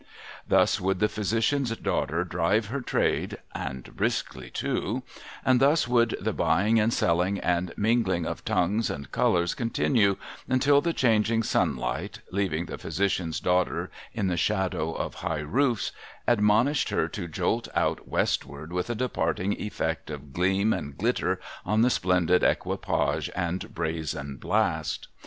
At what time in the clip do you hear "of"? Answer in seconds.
8.25-8.43, 14.91-15.13, 20.09-20.33